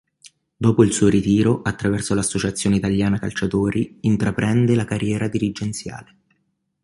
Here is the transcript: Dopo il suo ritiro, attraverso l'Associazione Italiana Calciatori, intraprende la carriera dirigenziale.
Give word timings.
Dopo 0.57 0.83
il 0.83 0.91
suo 0.93 1.09
ritiro, 1.09 1.61
attraverso 1.61 2.15
l'Associazione 2.15 2.75
Italiana 2.77 3.19
Calciatori, 3.19 3.99
intraprende 4.01 4.73
la 4.73 4.83
carriera 4.83 5.27
dirigenziale. 5.27 6.15